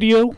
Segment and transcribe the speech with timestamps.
[0.00, 0.30] Radio.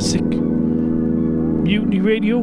[0.00, 0.24] Black Plastic,
[1.62, 2.40] Mutiny Radio,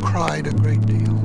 [0.00, 1.16] cried a great deal.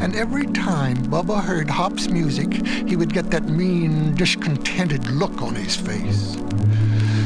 [0.00, 5.54] And every time Bubba heard Hop's music, he would get that mean, discontented look on
[5.54, 6.36] his face.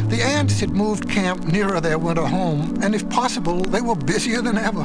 [0.08, 4.42] The ants had moved camp nearer their winter home, and if possible, they were busier
[4.42, 4.82] than ever.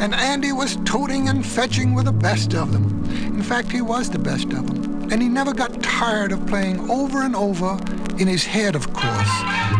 [0.00, 3.04] And Andy was tooting and fetching with the best of them.
[3.24, 5.10] In fact, he was the best of them.
[5.10, 7.78] And he never got tired of playing over and over,
[8.18, 9.30] in his head, of course,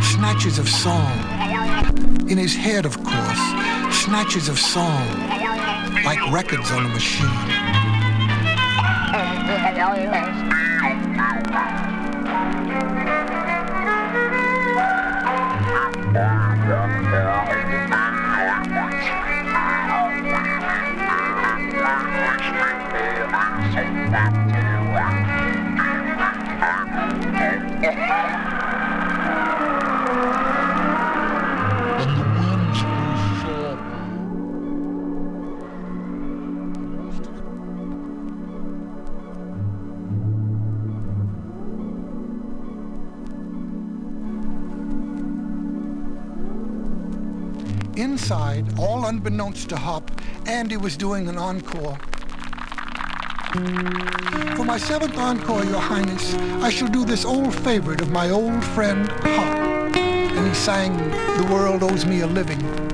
[0.00, 1.10] snatches of song.
[2.28, 3.40] In his head, of course,
[4.04, 5.35] snatches of song,
[6.06, 7.26] like records on a machine.
[47.96, 50.10] Inside, all unbeknownst to Hop,
[50.46, 51.96] Andy was doing an encore.
[54.54, 58.62] For my seventh encore, Your Highness, I shall do this old favorite of my old
[58.62, 59.96] friend Hop.
[59.96, 60.94] And he sang,
[61.38, 62.85] The World Owes Me a Living.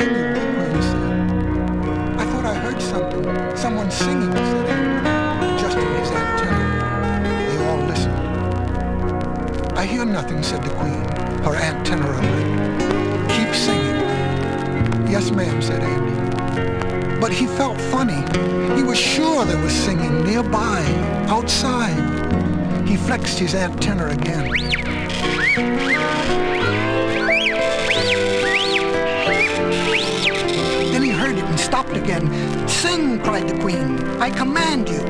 [0.00, 0.04] I
[2.24, 3.22] thought I heard something.
[3.54, 6.64] Someone singing, said Andy, adjusting his antenna.
[7.48, 8.16] They all listened.
[9.76, 11.04] I hear nothing, said the queen,
[11.44, 13.30] her antenna alert.
[13.30, 14.00] Keep singing.
[15.10, 17.20] Yes, ma'am, said Andy.
[17.20, 18.22] But he felt funny.
[18.76, 20.82] He was sure there was singing nearby,
[21.28, 22.88] outside.
[22.88, 24.48] He flexed his antenna again.
[31.70, 32.26] Stopped again.
[32.68, 33.96] Sing, cried the queen.
[34.20, 35.02] I command you.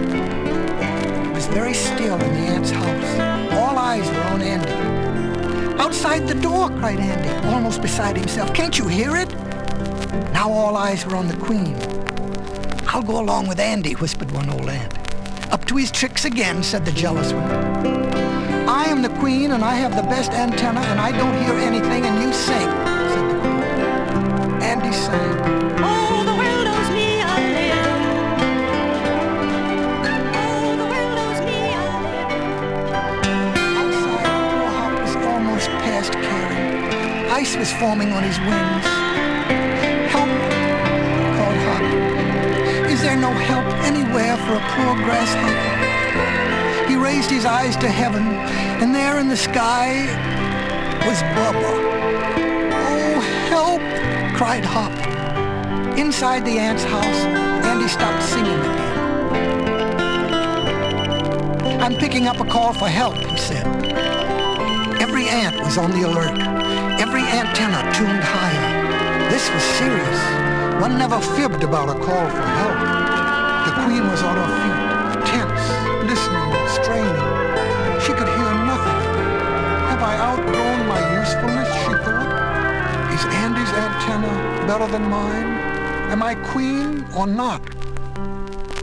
[1.26, 3.52] It was very still in the ant's house.
[3.54, 5.80] All eyes were on Andy.
[5.80, 8.52] Outside the door, cried Andy, almost beside himself.
[8.52, 9.30] Can't you hear it?
[10.34, 11.74] Now all eyes were on the queen.
[12.86, 14.92] I'll go along with Andy, whispered one old ant.
[15.50, 17.50] Up to his tricks again, said the jealous one.
[18.68, 22.04] I am the queen, and I have the best antenna, and I don't hear anything,
[22.04, 22.68] and you sing,
[23.14, 24.62] said the queen.
[24.62, 25.36] Andy sang.
[25.82, 26.09] Oh,
[37.40, 38.84] Ice was forming on his wings.
[40.12, 40.28] Help,
[41.36, 41.84] called Hop.
[42.90, 46.86] Is there no help anywhere for a poor grasshopper?
[46.86, 48.26] He raised his eyes to heaven,
[48.82, 50.04] and there in the sky
[51.06, 51.72] was Bubba.
[52.76, 53.80] Oh, help,
[54.36, 54.92] cried Hop.
[55.96, 57.24] Inside the ant's house,
[57.64, 58.98] Andy stopped singing again.
[61.80, 63.66] I'm picking up a call for help, he said.
[65.00, 66.69] Every ant was on the alert.
[67.00, 69.30] Every antenna tuned higher.
[69.30, 70.20] This was serious.
[70.82, 72.76] One never fibbed about a call for help.
[73.64, 75.64] The queen was on her feet, tense,
[76.04, 77.30] listening, straining.
[78.04, 79.00] She could hear nothing.
[79.88, 82.30] Have I outgrown my usefulness, she thought?
[83.14, 85.56] Is Andy's antenna better than mine?
[86.12, 87.62] Am I queen or not?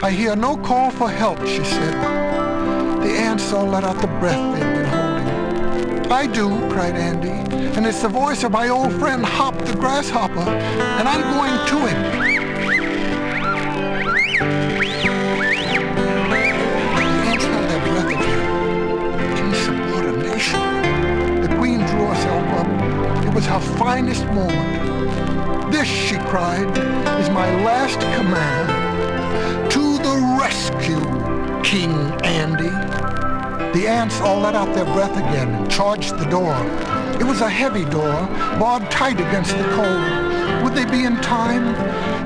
[0.02, 1.94] I hear no call for help, she said.
[3.00, 4.67] The ants all let out the breath.
[6.10, 7.28] I do, cried Andy,
[7.76, 11.86] and it's the voice of my old friend Hop the grasshopper, and I'm going to
[11.86, 11.98] him.
[18.08, 18.46] Again.
[19.46, 20.60] Insubordination.
[21.42, 22.68] The queen drew herself up.
[23.26, 25.72] It was her finest moment.
[25.72, 26.68] This, she cried,
[27.20, 28.67] is my last command.
[33.78, 36.52] The ants all let out their breath again and charged the door.
[37.20, 38.26] It was a heavy door,
[38.58, 40.64] barred tight against the cold.
[40.64, 41.64] Would they be in time?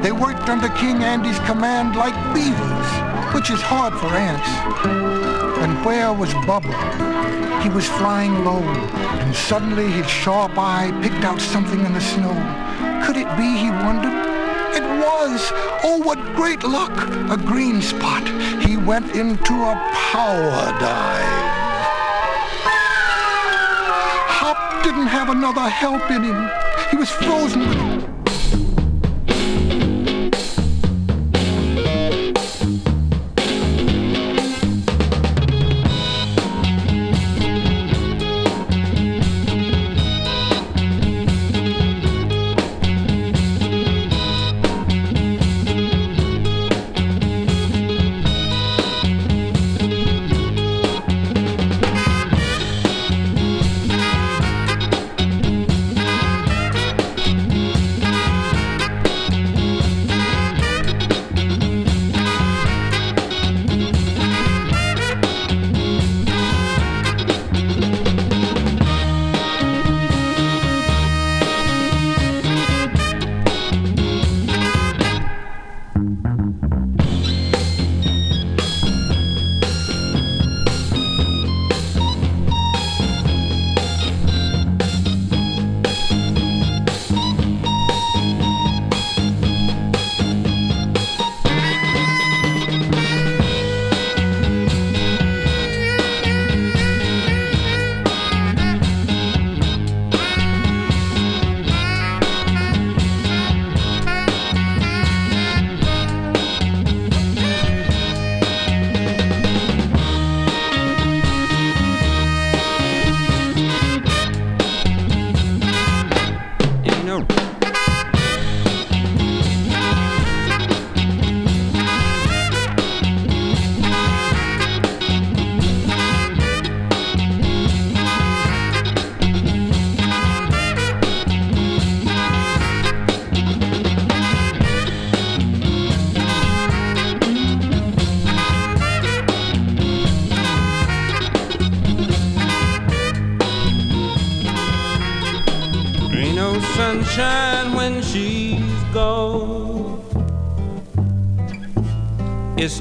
[0.01, 2.89] They worked under King Andy's command like beavers,
[3.35, 4.49] which is hard for ants.
[5.61, 6.73] And where was Bubba?
[7.63, 8.63] He was flying low,
[9.21, 12.33] and suddenly his sharp eye picked out something in the snow.
[13.05, 14.17] Could it be, he wondered?
[14.75, 15.72] It was!
[15.85, 16.93] Oh, what great luck!
[17.31, 18.23] A green spot.
[18.63, 21.53] He went into a power dive.
[24.39, 26.51] Hop didn't have another help in him.
[26.91, 27.92] He was frozen with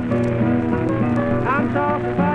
[0.00, 2.27] I'm talking about.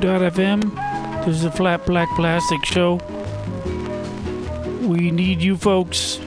[0.00, 1.24] mutinyradio.fm.
[1.26, 2.96] This is a Flat Black Plastic show.
[4.82, 6.18] We need you folks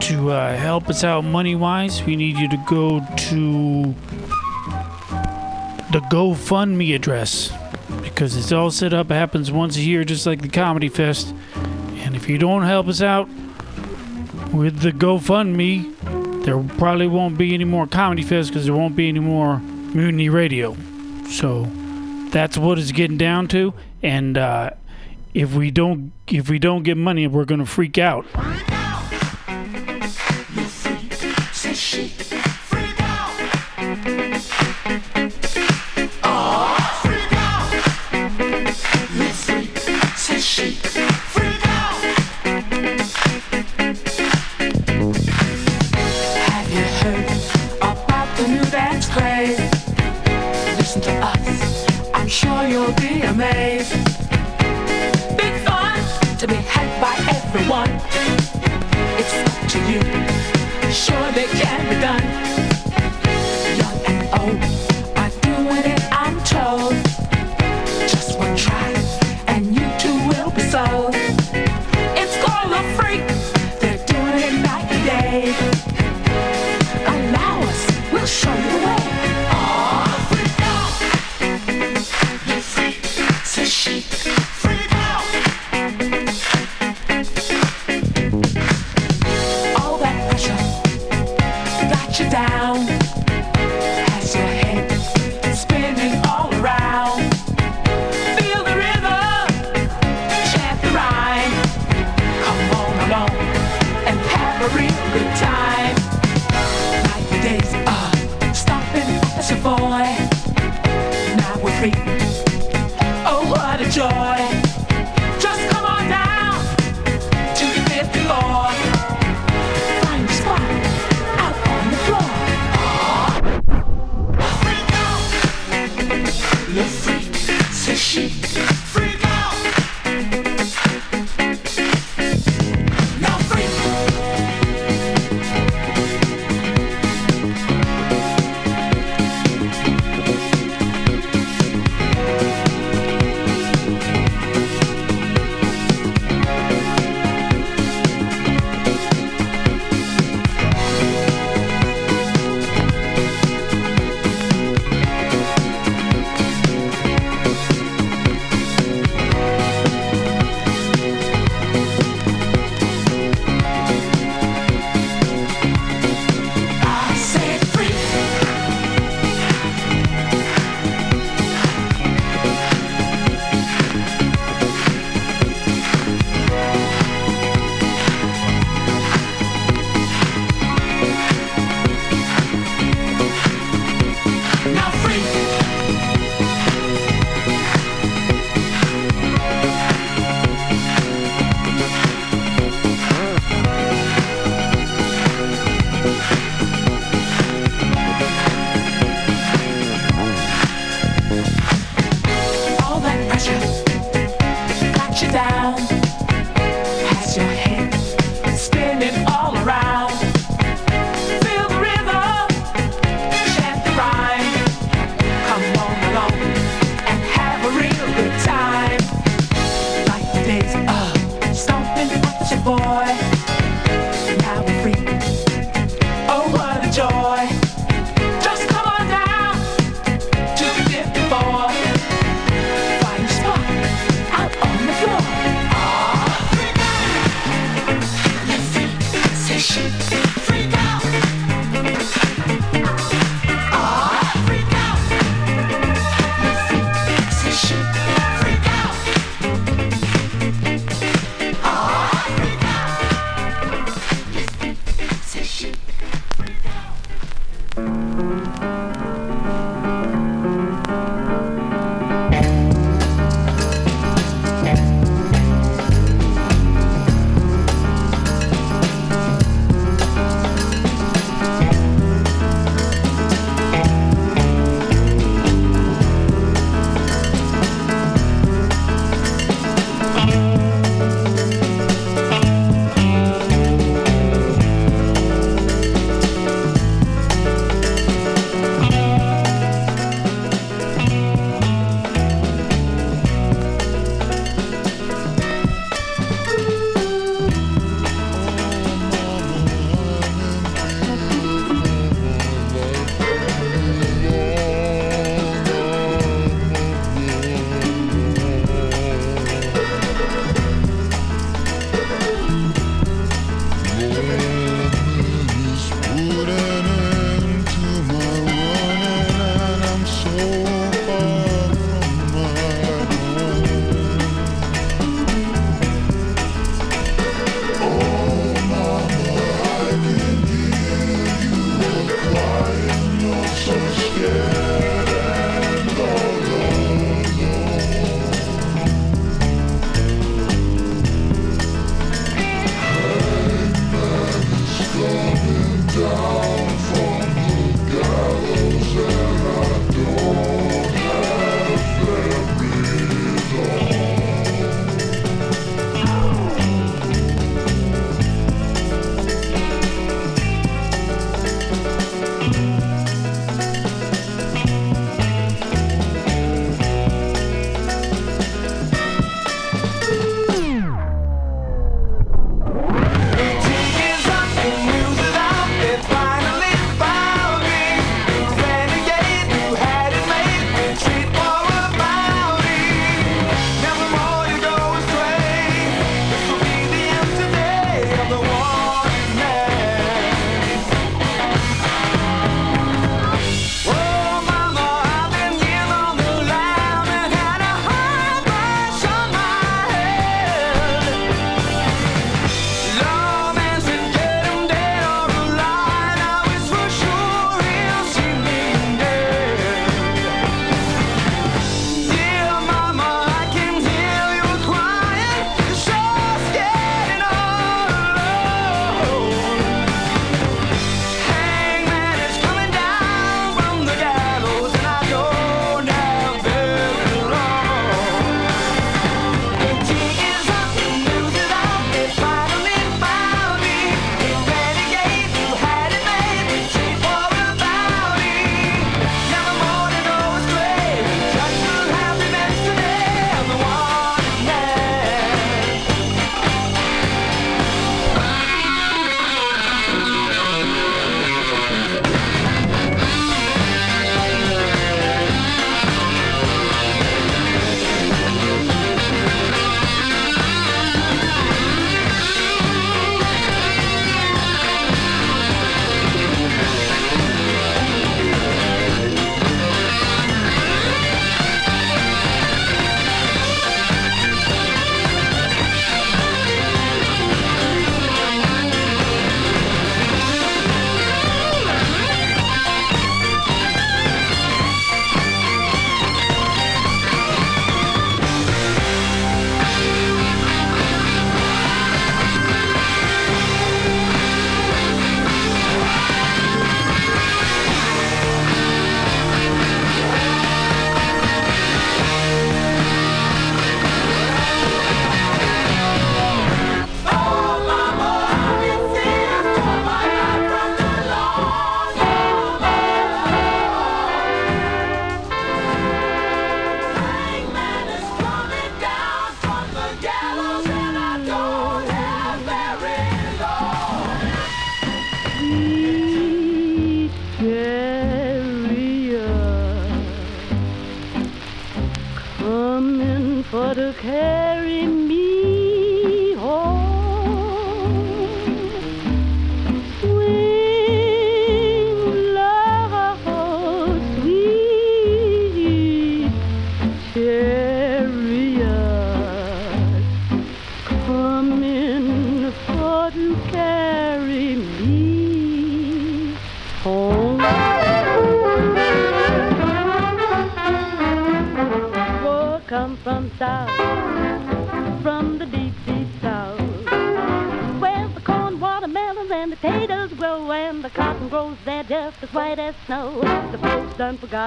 [0.00, 2.02] to uh, help us out money wise.
[2.02, 3.82] We need you to go to
[5.92, 7.52] the GoFundMe address
[8.02, 9.10] because it's all set up.
[9.10, 11.34] It happens once a year, just like the Comedy Fest.
[11.96, 13.28] And if you don't help us out
[14.52, 19.08] with the GoFundMe, there probably won't be any more Comedy Fest because there won't be
[19.08, 20.76] any more Mutiny Radio.
[21.28, 21.66] So
[22.34, 23.72] that's what it's getting down to.
[24.02, 24.70] And uh,
[25.32, 28.26] if we don't if we don't get money, we're gonna freak out.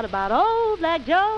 [0.05, 1.37] About old Black Joe,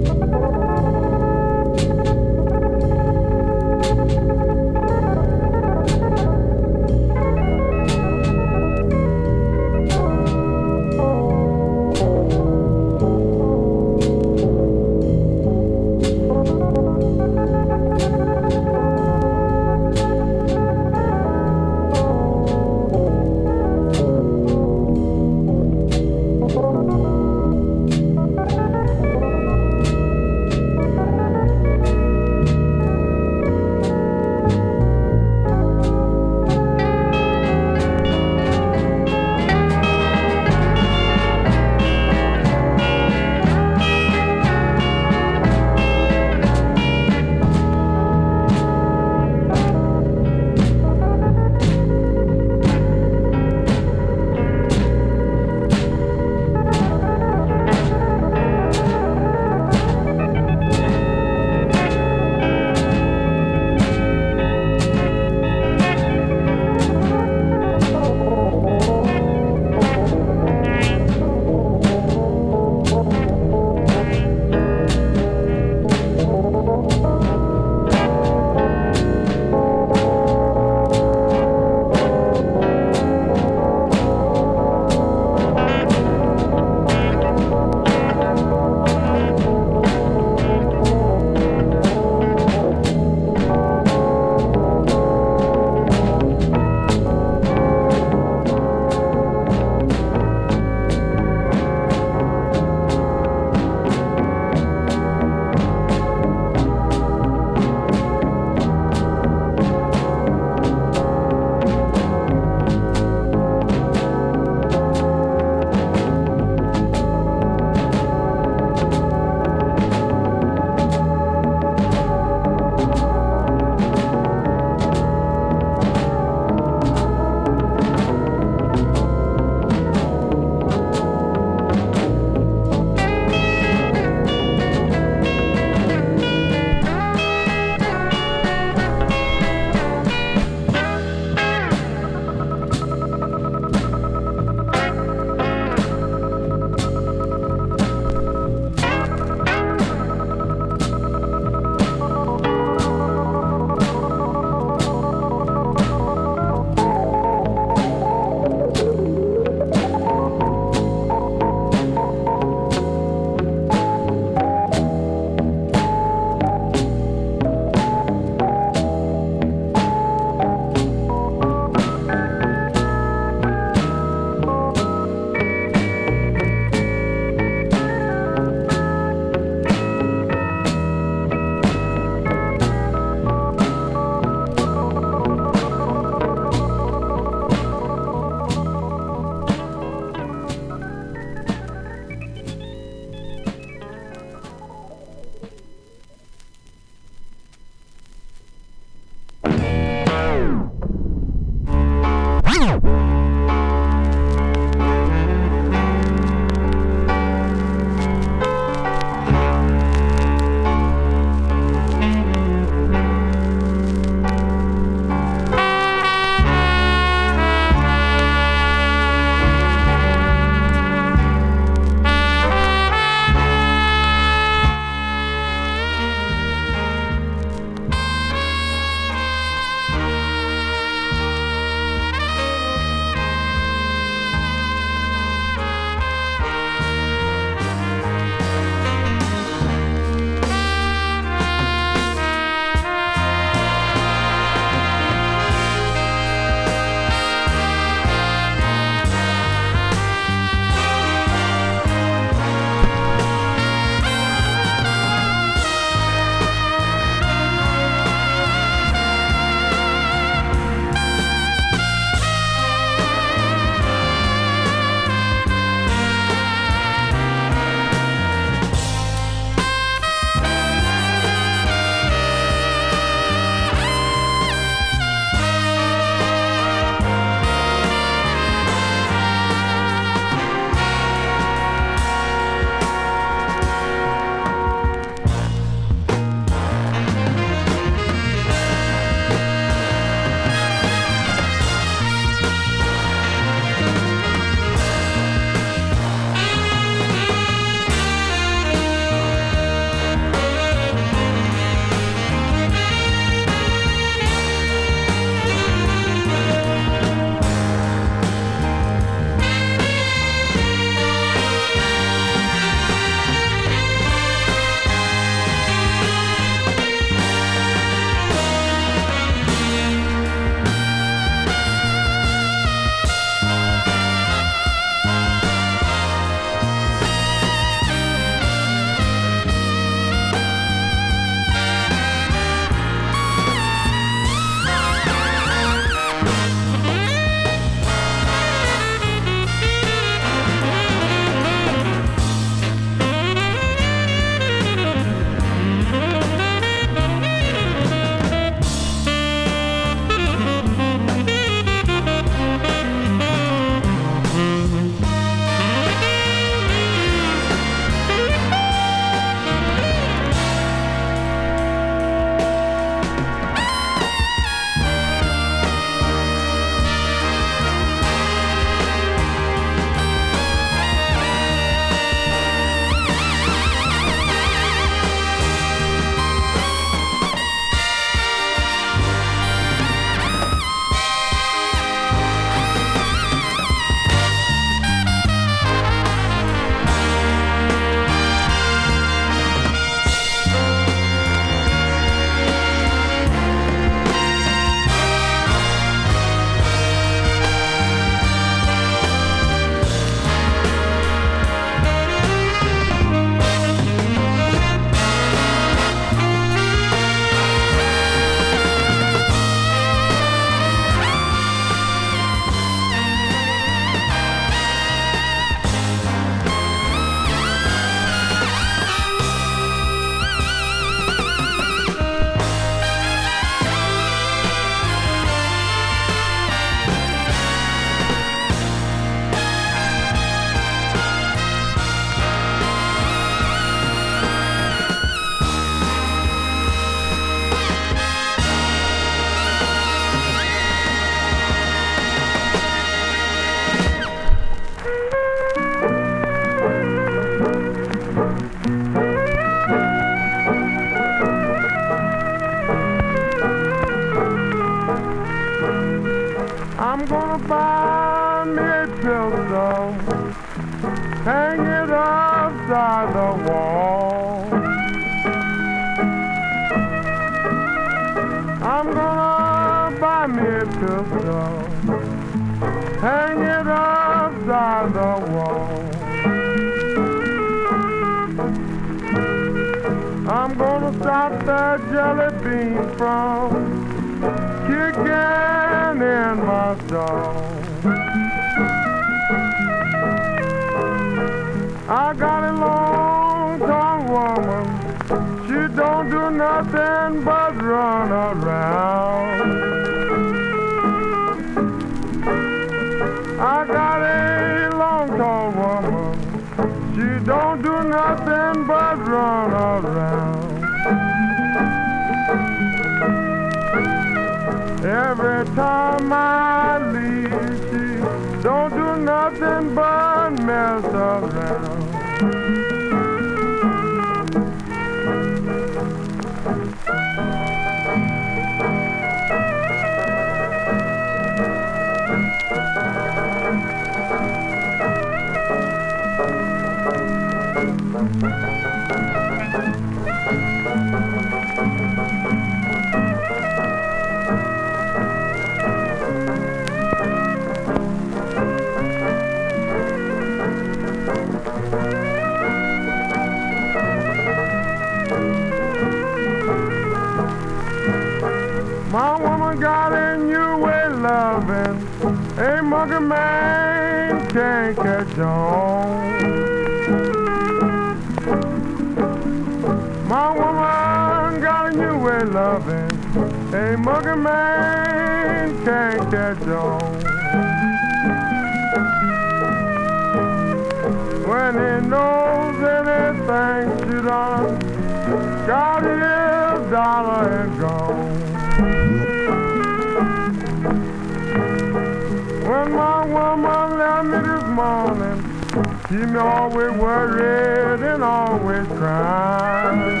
[595.88, 600.00] She me always worried and always crying.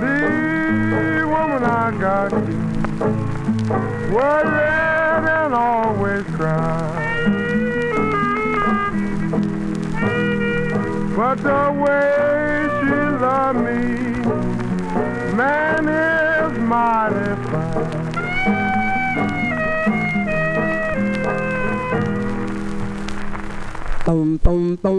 [0.00, 2.56] The woman I got you,
[4.14, 7.28] worried and always crying.
[11.14, 13.76] But the way she loved me,
[15.36, 18.01] man is mighty fine.
[24.84, 24.98] ตรง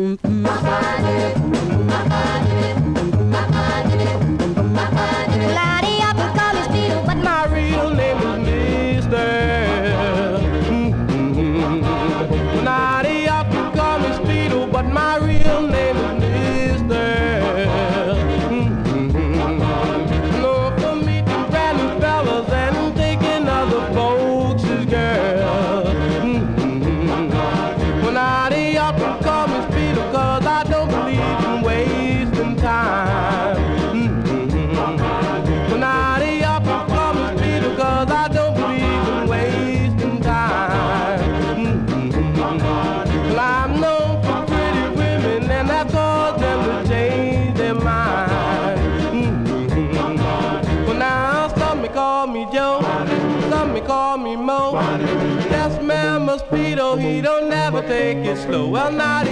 [58.83, 59.22] I'm not.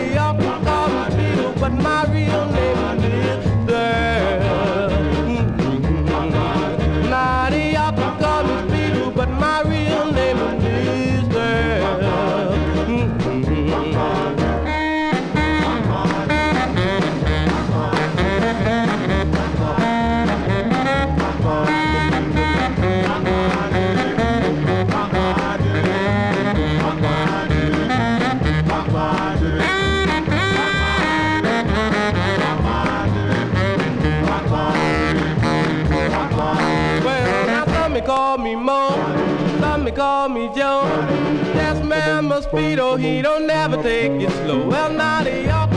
[42.52, 44.68] he don't never take it slow.
[44.68, 45.71] Well, now the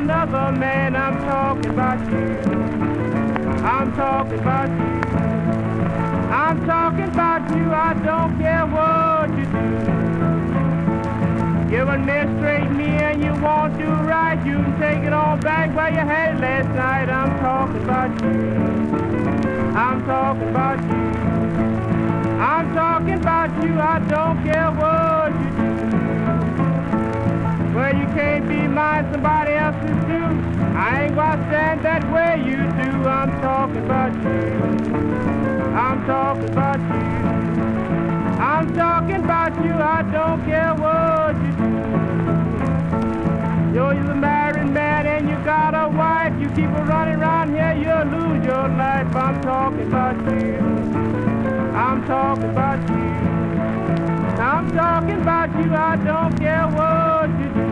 [0.00, 0.96] another man.
[0.96, 2.38] I'm talking about you.
[3.62, 5.00] I'm talking about you.
[6.32, 9.66] I'm talking about you, I don't care what you do.
[11.74, 14.38] You administrate me and you won't do right.
[14.46, 17.08] You can take it all back where you had last night.
[17.10, 18.28] I'm talking about you.
[19.76, 21.10] I'm talking about you.
[22.40, 25.69] I'm talking about you, I don't care what you do.
[27.90, 30.30] Well, you can't be mine, somebody else's too.
[30.78, 33.08] I ain't gonna stand that way you do.
[33.08, 34.54] I'm talking about you.
[35.74, 37.02] I'm talking about you.
[38.38, 39.72] I'm talking about you.
[39.72, 41.70] I don't care what you do.
[43.74, 46.40] You're the married man and you got a wife.
[46.40, 49.12] You keep her running around here, you'll lose your life.
[49.16, 50.58] I'm talking about you.
[51.74, 53.10] I'm talking about you.
[54.40, 55.74] I'm talking about you.
[55.74, 57.69] I don't care what you do.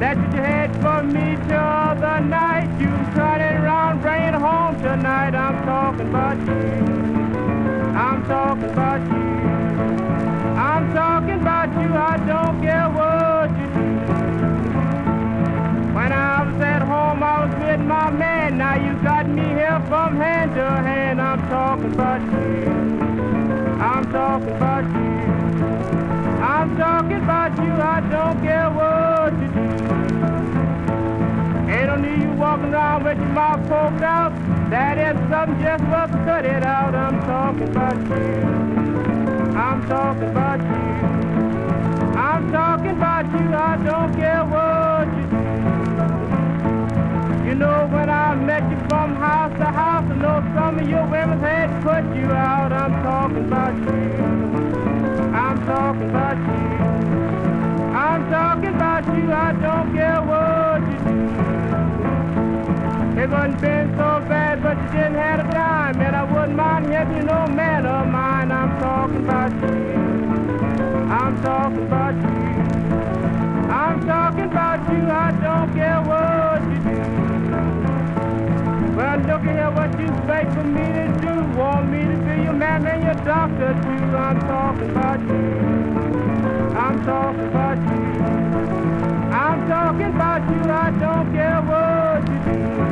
[0.00, 2.68] What you had for me till the night.
[2.80, 5.34] You turn it around, bring it home tonight.
[5.34, 6.54] I'm talking about you.
[7.94, 9.22] I'm talking about you.
[10.58, 11.94] I'm talking about you.
[11.94, 13.88] I don't care what you do.
[15.94, 18.56] When I was at home, I was with my man.
[18.56, 21.20] Now you got me here from hand to hand.
[21.20, 22.70] I'm talking about you.
[23.78, 25.10] I'm talking about you.
[26.42, 27.72] I'm talking about you.
[27.74, 29.48] I don't care what you
[29.78, 29.89] do
[31.90, 34.32] don't need you walking around with your mouth poked out.
[34.70, 36.94] That is something just worth cut it out.
[36.94, 38.44] I'm talking about you.
[39.58, 40.68] I'm talking about you.
[42.16, 43.54] I'm talking about you.
[43.54, 45.42] I don't care what you do.
[47.48, 51.04] You know when I met you from house to house, I know some of your
[51.08, 52.72] women's had put you out.
[52.72, 53.98] I'm talking about you.
[55.34, 56.60] I'm talking about you.
[57.96, 59.32] I'm talking about you.
[59.32, 61.59] I don't care what you do
[63.26, 66.00] wouldn't been so bad, but you didn't have a dime.
[66.00, 68.50] And I wouldn't mind helping no man of mine.
[68.50, 70.00] I'm talking about you.
[71.10, 72.28] I'm talking about you.
[73.70, 75.10] I'm talking about you.
[75.10, 76.96] I don't care what you do.
[78.96, 81.32] Well, look at what you beg for me to do.
[81.58, 84.16] Want me to be your man and your doctor too.
[84.16, 85.70] I'm talking about you.
[86.74, 88.00] I'm talking about you.
[89.30, 90.70] I'm talking about you.
[90.70, 92.89] I don't care what you do.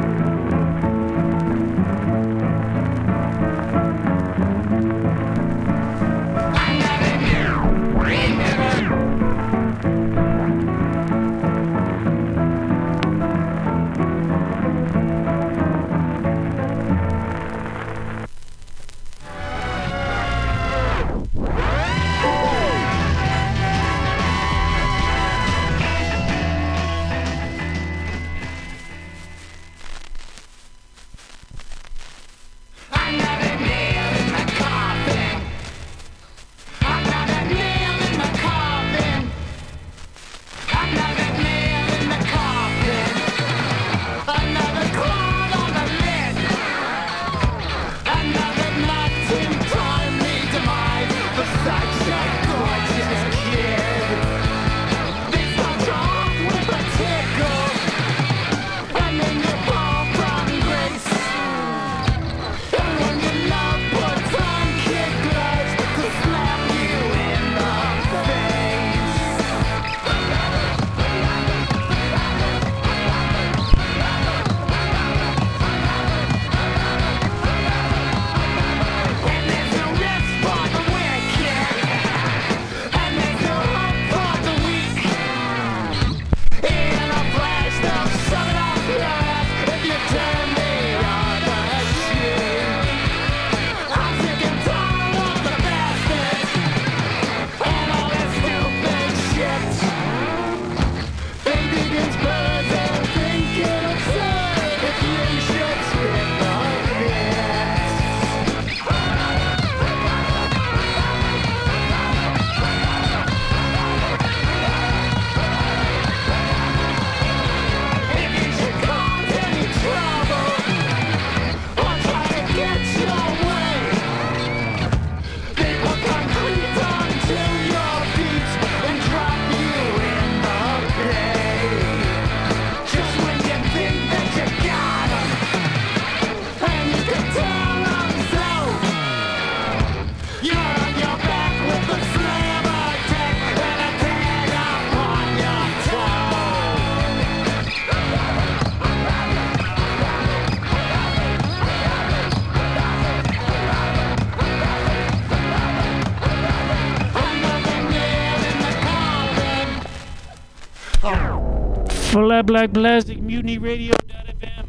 [162.43, 164.67] Black Plastic Mutiny Radio.fm.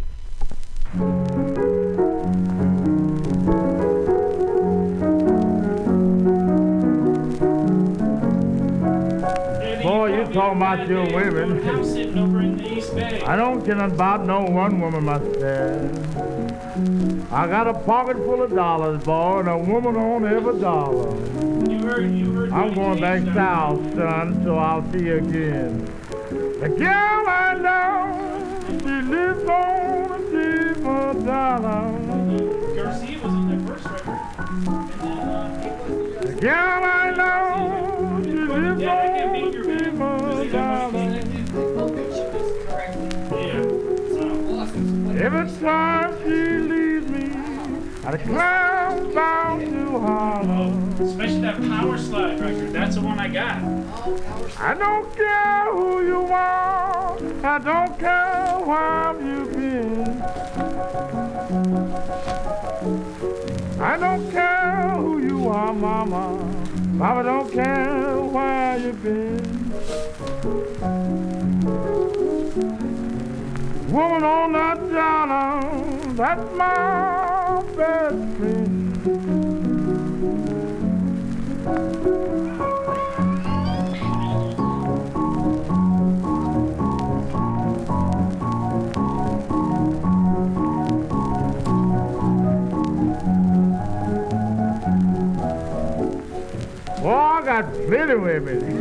[9.84, 11.68] Boy, you talking about your women.
[11.68, 13.22] I'm sitting over in the East Bay.
[13.22, 16.18] I don't care about no one woman myself.
[17.32, 21.16] I got a pocket full of dollars, boy, and a woman on every dollar.
[21.70, 22.52] You heard, you heard.
[22.52, 25.89] I'm going back south, son, so I'll see you again.
[45.32, 47.30] Every time she leaves me,
[48.04, 50.94] I climb bound to Harlem.
[51.00, 52.74] Especially that Power Slide record.
[52.74, 53.62] That's the one I got.
[54.60, 60.22] I don't care who you are, I don't care where you've been.
[63.80, 66.44] I don't care who you are, mama.
[66.94, 69.70] Mama don't care where you've been.
[73.92, 74.79] Woman on that
[76.20, 79.04] that's my best friend.
[97.02, 98.79] Boy, I got plenty women.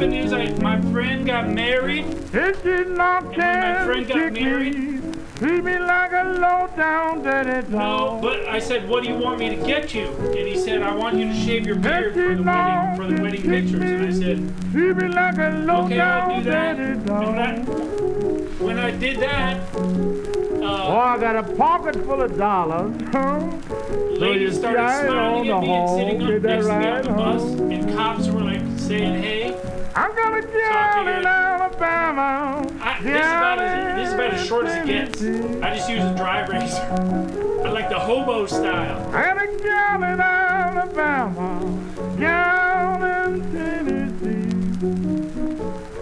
[0.00, 2.06] Happened is I my friend got married.
[2.32, 5.02] It did not my friend got married.
[5.36, 9.38] Treat me like a low down dirty No, but I said, what do you want
[9.38, 10.06] me to get you?
[10.06, 13.22] And he said, I want you to shave your beard for the wedding for the
[13.22, 13.82] wedding pictures.
[13.82, 16.78] And I said, Treat me like a low okay, I'll do that.
[16.78, 17.36] And dog.
[17.36, 19.60] that, when I did that,
[20.62, 22.94] Oh, uh, I got a pocket full of dollars.
[24.18, 27.42] Ladies you started smiling at me and sitting up next to me on the bus,
[27.42, 29.69] and cops were like saying, hey.
[29.94, 32.66] I'm gonna So get out in Alabama.
[32.80, 35.22] I, this, is about as, this is about as short as it gets.
[35.62, 37.64] I just use a dry razor.
[37.64, 39.10] I like the hobo style.
[39.10, 41.60] Got a gal in Alabama,
[42.18, 44.50] gal in Tennessee.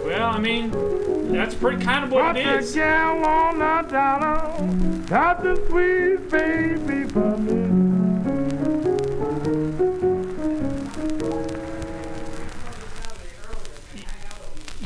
[0.05, 2.47] Well, I mean, that's pretty kind of what it is.
[2.47, 7.58] Got it the gal on the dollar, got the sweet baby for me.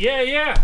[0.03, 0.21] Yeah.
[0.23, 0.57] Yeah,